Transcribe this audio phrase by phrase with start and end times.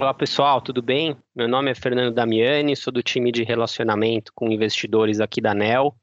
[0.00, 1.14] Olá pessoal, tudo bem?
[1.36, 5.94] Meu nome é Fernando Damiani, sou do time de relacionamento com investidores aqui da NEL.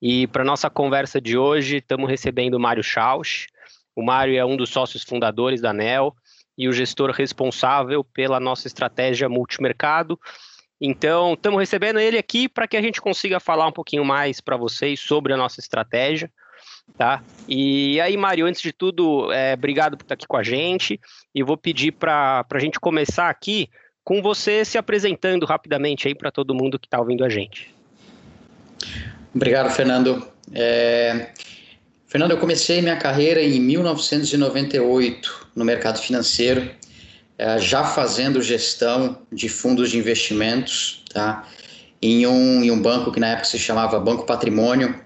[0.00, 3.48] E para nossa conversa de hoje, estamos recebendo o Mário Schausch.
[3.94, 6.16] O Mário é um dos sócios fundadores da NEL
[6.56, 10.18] e o gestor responsável pela nossa estratégia multimercado.
[10.80, 14.56] Então, estamos recebendo ele aqui para que a gente consiga falar um pouquinho mais para
[14.56, 16.32] vocês sobre a nossa estratégia.
[16.96, 17.22] Tá?
[17.48, 21.00] E aí, Mário, antes de tudo, é, obrigado por estar aqui com a gente.
[21.34, 23.68] E vou pedir para a gente começar aqui
[24.04, 27.74] com você se apresentando rapidamente aí para todo mundo que está ouvindo a gente.
[29.34, 30.28] Obrigado, Fernando.
[30.52, 31.30] É...
[32.06, 36.70] Fernando, eu comecei minha carreira em 1998 no mercado financeiro,
[37.36, 41.48] é, já fazendo gestão de fundos de investimentos, tá?
[42.00, 45.03] Em um, em um banco que na época se chamava Banco Patrimônio,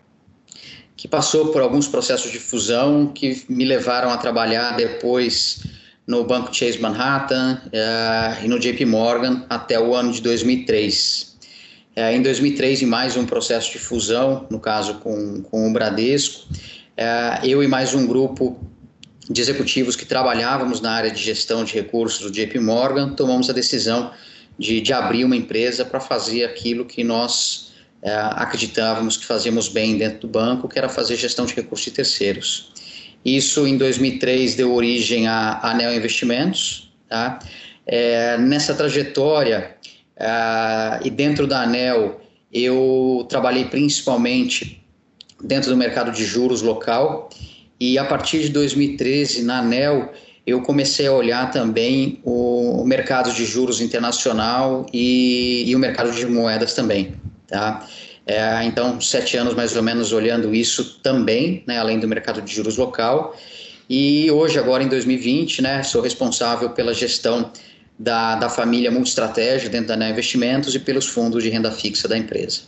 [0.98, 5.60] que passou por alguns processos de fusão que me levaram a trabalhar depois
[6.04, 11.38] no Banco Chase Manhattan uh, e no JP Morgan até o ano de 2003.
[11.96, 16.48] Uh, em 2003, em mais um processo de fusão, no caso com, com o Bradesco,
[16.52, 18.58] uh, eu e mais um grupo
[19.30, 23.52] de executivos que trabalhávamos na área de gestão de recursos do JP Morgan tomamos a
[23.52, 24.10] decisão
[24.58, 27.67] de, de abrir uma empresa para fazer aquilo que nós
[28.02, 32.72] acreditávamos que fazíamos bem dentro do banco, que era fazer gestão de recursos de terceiros.
[33.24, 36.92] Isso em 2003 deu origem à Anel Investimentos.
[37.08, 37.38] Tá?
[37.86, 39.76] É, nessa trajetória
[40.16, 42.20] uh, e dentro da Anel,
[42.52, 44.82] eu trabalhei principalmente
[45.42, 47.30] dentro do mercado de juros local
[47.80, 50.12] e a partir de 2013 na Anel
[50.46, 56.24] eu comecei a olhar também o, mercado de juros internacional e, e o mercado de
[56.26, 57.14] moedas também.
[57.48, 57.86] Tá?
[58.26, 62.54] É, então, sete anos mais ou menos olhando isso também, né, além do mercado de
[62.54, 63.34] juros local.
[63.88, 67.50] E hoje, agora em 2020, né, sou responsável pela gestão
[67.98, 72.18] da, da família Multistratégia dentro da NEA Investimentos e pelos fundos de renda fixa da
[72.18, 72.62] empresa.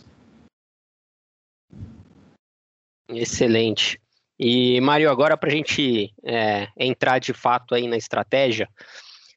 [3.07, 3.99] Excelente.
[4.39, 8.67] E, Mário, agora para a gente é, entrar de fato aí na estratégia,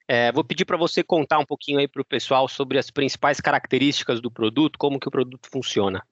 [0.09, 3.41] é, vou pedir para você contar um pouquinho aí para o pessoal sobre as principais
[3.41, 6.03] características do produto, como que o produto funciona.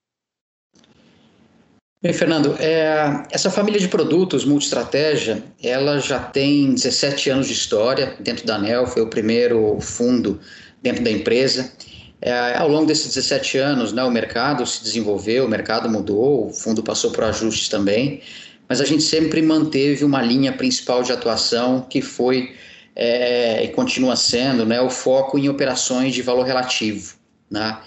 [2.03, 8.17] Bem, Fernando, é, essa família de produtos multi-estratégia, ela já tem 17 anos de história
[8.19, 10.41] dentro da ANEL, foi o primeiro fundo
[10.83, 11.73] dentro da empresa.
[12.21, 16.53] É, ao longo desses 17 anos, né, o mercado se desenvolveu, o mercado mudou, o
[16.53, 18.21] fundo passou por ajustes também,
[18.69, 22.53] mas a gente sempre manteve uma linha principal de atuação que foi
[22.95, 27.15] é, e continua sendo né, o foco em operações de valor relativo.
[27.51, 27.79] Né?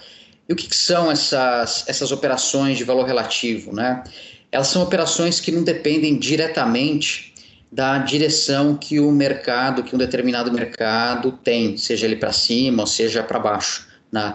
[0.48, 3.74] E o que, que são essas, essas operações de valor relativo?
[3.74, 4.02] Né?
[4.50, 7.34] Elas são operações que não dependem diretamente
[7.70, 12.86] da direção que o mercado, que um determinado mercado tem, seja ele para cima ou
[12.86, 13.86] seja para baixo.
[14.10, 14.34] Né?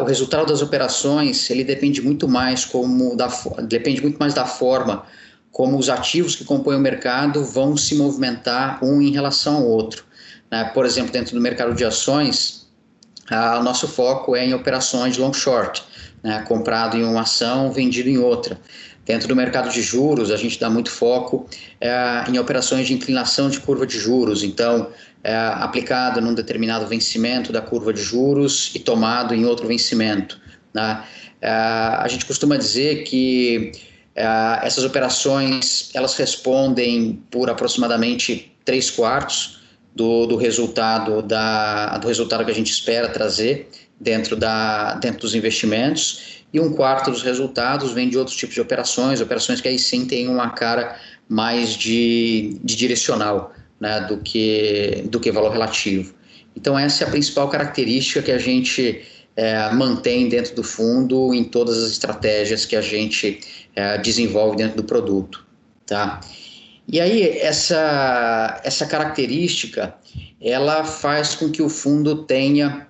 [0.00, 3.28] o resultado das operações ele depende muito mais como da,
[3.62, 5.04] depende muito mais da forma
[5.50, 10.04] como os ativos que compõem o mercado vão se movimentar um em relação ao outro.
[10.50, 10.64] Né?
[10.74, 12.68] Por exemplo, dentro do mercado de ações,
[13.30, 15.84] o nosso foco é em operações long short,
[16.22, 18.58] né, comprado em uma ação, vendido em outra.
[19.04, 21.48] Dentro do mercado de juros, a gente dá muito foco
[21.80, 24.90] é, em operações de inclinação de curva de juros, então,
[25.24, 30.38] é, aplicado num determinado vencimento da curva de juros e tomado em outro vencimento.
[30.74, 31.02] Né?
[31.40, 33.72] É, a gente costuma dizer que
[34.18, 39.60] é, essas operações elas respondem por aproximadamente 3 quartos
[39.94, 43.70] do, do resultado da, do resultado que a gente espera trazer
[44.00, 48.60] dentro, da, dentro dos investimentos e um quarto dos resultados vem de outros tipos de
[48.60, 50.96] operações, operações que aí sim têm uma cara
[51.28, 56.12] mais de, de direcional né, do, que, do que valor relativo.
[56.56, 59.00] Então essa é a principal característica que a gente
[59.38, 63.38] é, mantém dentro do fundo em todas as estratégias que a gente
[63.76, 65.46] é, desenvolve dentro do produto.
[65.86, 66.20] Tá?
[66.88, 69.94] E aí essa, essa característica
[70.40, 72.88] ela faz com que o fundo tenha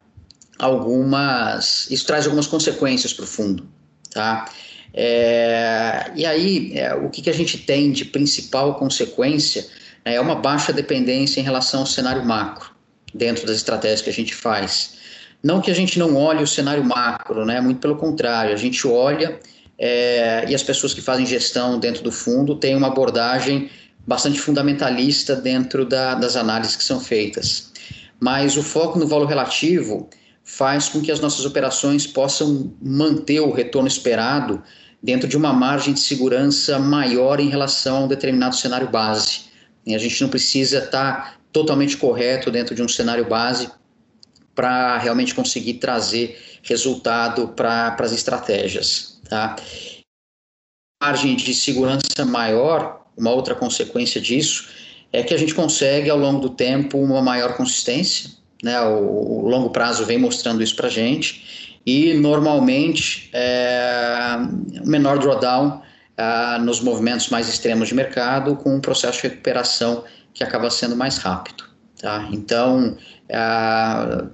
[0.59, 3.69] algumas, isso traz algumas consequências para o fundo,
[4.11, 4.51] tá?
[4.95, 9.67] É, e aí é, o que, que a gente tem de principal consequência
[10.05, 12.71] né, é uma baixa dependência em relação ao cenário macro
[13.13, 14.98] dentro das estratégias que a gente faz.
[15.43, 17.61] Não que a gente não olhe o cenário macro, né?
[17.61, 19.39] Muito pelo contrário, a gente olha
[19.79, 23.71] é, e as pessoas que fazem gestão dentro do fundo têm uma abordagem
[24.07, 27.71] bastante fundamentalista dentro da, das análises que são feitas.
[28.19, 30.09] Mas o foco no valor relativo
[30.43, 34.63] faz com que as nossas operações possam manter o retorno esperado
[35.01, 39.43] dentro de uma margem de segurança maior em relação a um determinado cenário base.
[39.87, 43.71] E a gente não precisa estar totalmente correto dentro de um cenário base
[44.59, 49.21] para realmente conseguir trazer resultado para as estratégias.
[49.29, 49.55] Tá?
[51.01, 54.69] Margem de segurança maior, uma outra consequência disso,
[55.13, 58.81] é que a gente consegue ao longo do tempo uma maior consistência, né?
[58.81, 64.39] O, o longo prazo vem mostrando isso para a gente e normalmente é,
[64.85, 65.83] menor drawdown
[66.17, 70.03] é, nos movimentos mais extremos de mercado com um processo de recuperação
[70.35, 71.68] que acaba sendo mais rápido.
[72.01, 72.29] Tá?
[72.33, 72.97] Então,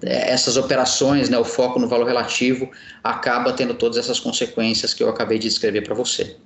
[0.03, 2.71] essas operações, né, o foco no valor relativo,
[3.03, 6.37] acaba tendo todas essas consequências que eu acabei de descrever para você.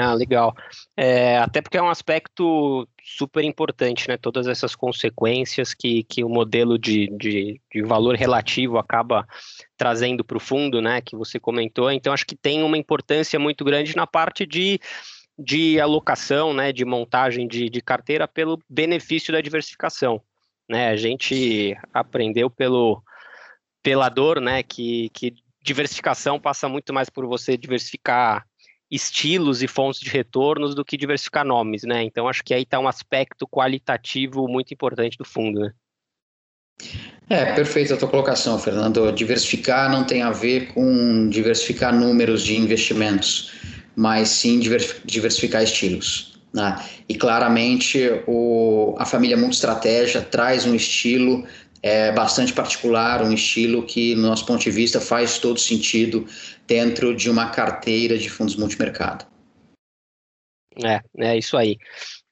[0.00, 0.54] Ah, legal.
[0.96, 4.16] É, até porque é um aspecto super importante, né?
[4.16, 9.26] Todas essas consequências que, que o modelo de, de, de valor relativo acaba
[9.76, 11.00] trazendo para o fundo, né?
[11.00, 11.90] Que você comentou.
[11.90, 14.80] Então, acho que tem uma importância muito grande na parte de,
[15.38, 16.72] de alocação, né?
[16.72, 20.20] De montagem de, de carteira pelo benefício da diversificação.
[20.68, 20.88] Né?
[20.88, 23.02] A gente aprendeu pelo,
[23.82, 24.62] pela dor, né?
[24.62, 28.46] Que, que diversificação passa muito mais por você diversificar
[28.90, 32.02] estilos e fontes de retornos do que diversificar nomes, né?
[32.02, 35.72] Então acho que aí está um aspecto qualitativo muito importante do fundo, né?
[37.28, 39.10] É, perfeita a tua colocação, Fernando.
[39.12, 43.52] Diversificar não tem a ver com diversificar números de investimentos,
[43.96, 44.58] mas sim
[45.04, 46.38] diversificar estilos.
[46.52, 46.80] Né?
[47.08, 51.44] E claramente o, a família Multistratégia traz um estilo
[51.82, 56.26] é, bastante particular, um estilo que, no nosso ponto de vista, faz todo sentido
[56.66, 59.26] dentro de uma carteira de fundos multimercado.
[60.82, 61.76] É, é isso aí.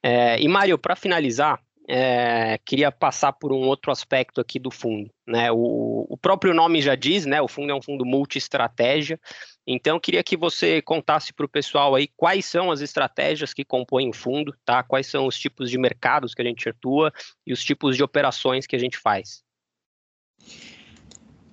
[0.01, 5.09] É, e Mário, para finalizar, é, queria passar por um outro aspecto aqui do fundo.
[5.27, 5.51] Né?
[5.51, 7.41] O, o, próprio nome já diz, né?
[7.41, 9.19] O fundo é um fundo multi-estratégia.
[9.65, 14.09] Então, queria que você contasse para o pessoal aí quais são as estratégias que compõem
[14.09, 14.83] o fundo, tá?
[14.83, 17.11] Quais são os tipos de mercados que a gente atua
[17.45, 19.43] e os tipos de operações que a gente faz.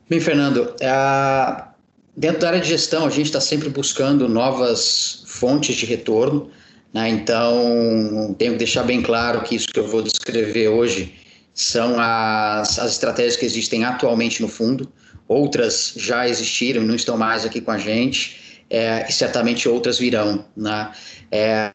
[0.08, 1.70] Bem, Fernando, é,
[2.16, 6.50] Dentro da área de gestão, a gente está sempre buscando novas fontes de retorno,
[6.92, 7.08] né?
[7.08, 11.14] então tenho que deixar bem claro que isso que eu vou descrever hoje
[11.54, 14.90] são as, as estratégias que existem atualmente no fundo,
[15.28, 19.98] outras já existiram e não estão mais aqui com a gente, é, e certamente outras
[19.98, 20.44] virão.
[20.56, 20.92] Né?
[21.30, 21.70] É,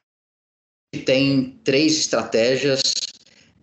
[1.06, 2.94] tem três estratégias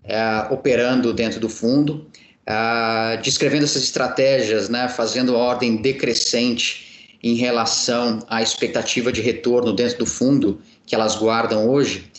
[0.05, 2.11] é, operando dentro do fundo.
[2.47, 9.99] Ah, descrevendo essas estratégias, né, fazendo ordem decrescente em relação à expectativa de retorno dentro
[9.99, 12.11] do fundo que elas guardam hoje.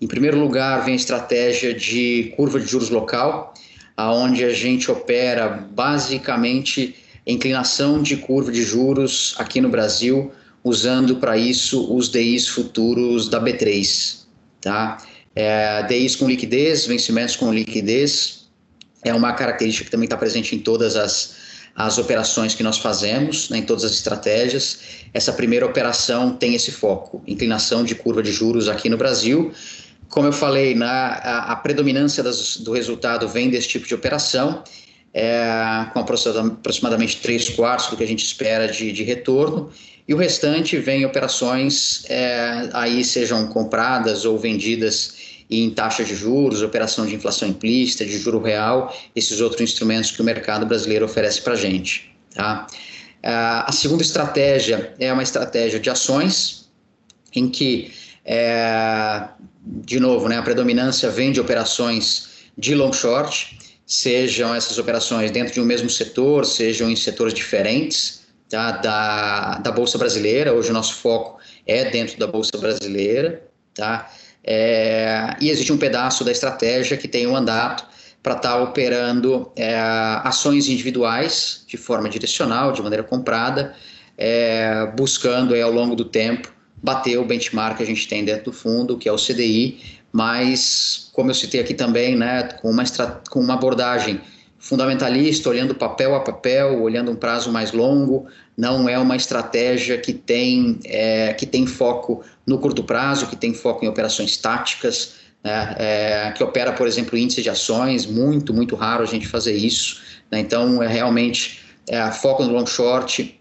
[0.00, 3.52] Em primeiro lugar, vem a estratégia de curva de juros local,
[3.96, 6.94] aonde a gente opera basicamente
[7.26, 10.32] inclinação de curva de juros aqui no Brasil,
[10.64, 14.24] usando para isso os DIs futuros da B3,
[14.60, 14.98] tá?
[15.34, 18.48] É, DIs com liquidez, vencimentos com liquidez,
[19.02, 21.36] é uma característica que também está presente em todas as,
[21.74, 24.80] as operações que nós fazemos, né, em todas as estratégias.
[25.14, 29.52] Essa primeira operação tem esse foco, inclinação de curva de juros aqui no Brasil.
[30.08, 34.62] Como eu falei, na, a, a predominância das, do resultado vem desse tipo de operação,
[35.14, 39.70] é, com aproximadamente 3 quartos do que a gente espera de, de retorno,
[40.06, 45.19] e o restante vem operações, é, aí sejam compradas ou vendidas
[45.50, 50.22] em taxa de juros, operação de inflação implícita, de juro real, esses outros instrumentos que
[50.22, 52.14] o mercado brasileiro oferece para a gente.
[52.32, 52.66] Tá?
[53.22, 56.70] Ah, a segunda estratégia é uma estratégia de ações,
[57.34, 57.92] em que,
[58.24, 59.24] é,
[59.64, 65.52] de novo, né, a predominância vem de operações de long short, sejam essas operações dentro
[65.52, 70.52] de um mesmo setor, sejam em setores diferentes tá, da, da Bolsa Brasileira.
[70.52, 73.42] Hoje o nosso foco é dentro da Bolsa Brasileira.
[73.74, 74.10] Tá?
[74.42, 77.84] É, e existe um pedaço da estratégia que tem um mandato
[78.22, 79.78] para estar tá operando é,
[80.24, 83.74] ações individuais de forma direcional, de maneira comprada,
[84.16, 88.52] é, buscando ao longo do tempo bater o benchmark que a gente tem dentro do
[88.52, 92.84] fundo, que é o CDI, mas, como eu citei aqui também, né, com, uma
[93.30, 94.20] com uma abordagem
[94.60, 98.26] fundamentalista, olhando papel a papel, olhando um prazo mais longo,
[98.56, 103.54] não é uma estratégia que tem, é, que tem foco no curto prazo, que tem
[103.54, 108.76] foco em operações táticas, né, é, que opera, por exemplo, índice de ações, muito, muito
[108.76, 110.02] raro a gente fazer isso.
[110.30, 113.40] Né, então, é realmente é, foco no long short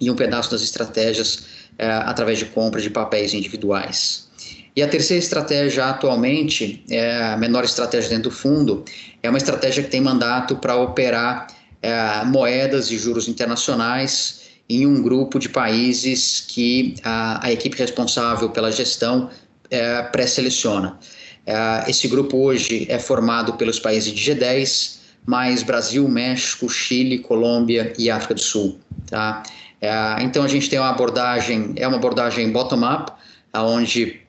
[0.00, 1.44] e um pedaço das estratégias
[1.76, 4.30] é, através de compra de papéis individuais.
[4.76, 8.84] E a terceira estratégia atualmente, é a menor estratégia dentro do fundo,
[9.22, 11.46] é uma estratégia que tem mandato para operar
[11.80, 18.50] é, moedas e juros internacionais em um grupo de países que a, a equipe responsável
[18.50, 19.30] pela gestão
[19.70, 20.98] é, pré-seleciona.
[21.46, 27.92] É, esse grupo hoje é formado pelos países de G10, mais Brasil, México, Chile, Colômbia
[27.98, 28.78] e África do Sul.
[29.06, 29.42] Tá?
[29.80, 33.12] É, então a gente tem uma abordagem, é uma abordagem bottom-up,
[33.54, 34.20] onde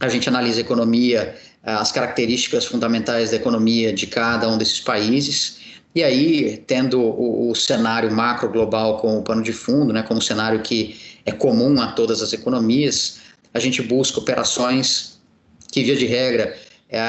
[0.00, 5.60] a gente analisa a economia, as características fundamentais da economia de cada um desses países,
[5.94, 10.60] e aí, tendo o, o cenário macro global como pano de fundo, né, como cenário
[10.62, 13.18] que é comum a todas as economias,
[13.52, 15.20] a gente busca operações
[15.72, 16.56] que, via de regra,
[16.88, 17.00] é,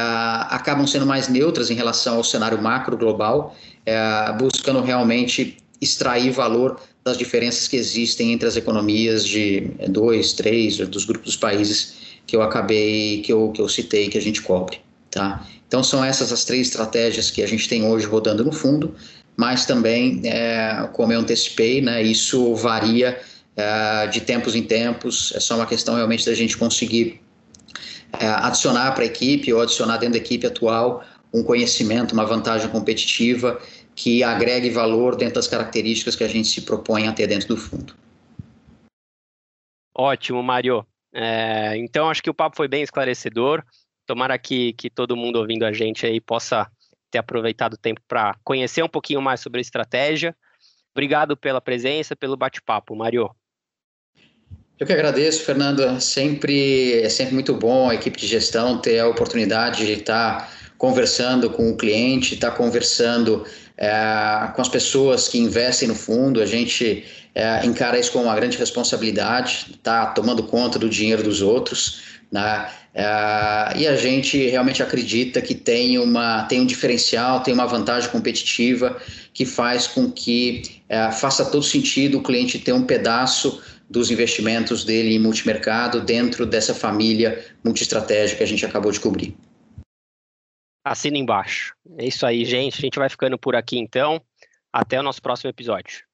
[0.49, 3.55] acabam sendo mais neutras em relação ao cenário macro global,
[3.85, 10.77] é, buscando realmente extrair valor das diferenças que existem entre as economias de dois, três,
[10.77, 14.41] dos grupos dos países que eu acabei, que eu, que eu citei, que a gente
[14.41, 14.79] cobre.
[15.09, 15.45] Tá?
[15.67, 18.95] Então, são essas as três estratégias que a gente tem hoje rodando no fundo,
[19.35, 23.19] mas também, é, como eu antecipei, né, isso varia
[23.55, 27.21] é, de tempos em tempos, é só uma questão realmente da gente conseguir
[28.19, 32.69] é, adicionar para a equipe ou adicionar dentro da equipe atual um conhecimento, uma vantagem
[32.69, 33.61] competitiva
[33.95, 37.57] que agregue valor dentro das características que a gente se propõe a ter dentro do
[37.57, 37.95] fundo.
[39.95, 40.85] Ótimo, Mário.
[41.13, 43.63] É, então, acho que o papo foi bem esclarecedor.
[44.05, 46.69] Tomara que, que todo mundo ouvindo a gente aí possa
[47.09, 50.35] ter aproveitado o tempo para conhecer um pouquinho mais sobre a estratégia.
[50.93, 53.29] Obrigado pela presença, pelo bate-papo, Mário.
[54.79, 55.99] Eu que agradeço, Fernanda.
[55.99, 61.49] Sempre é sempre muito bom a equipe de gestão ter a oportunidade de estar conversando
[61.51, 63.45] com o cliente, estar conversando
[63.81, 66.39] é, com as pessoas que investem no fundo.
[66.39, 71.41] A gente é, encara isso como uma grande responsabilidade, tá tomando conta do dinheiro dos
[71.41, 72.03] outros.
[72.31, 72.69] Né?
[72.93, 73.03] É,
[73.77, 79.01] e a gente realmente acredita que tem, uma, tem um diferencial, tem uma vantagem competitiva
[79.33, 84.83] que faz com que é, faça todo sentido o cliente ter um pedaço dos investimentos
[84.83, 89.35] dele em multimercado dentro dessa família multiestratégica que a gente acabou de cobrir.
[90.83, 91.75] Assina embaixo.
[91.97, 92.77] É isso aí, gente.
[92.77, 94.21] A gente vai ficando por aqui então.
[94.73, 96.10] Até o nosso próximo episódio.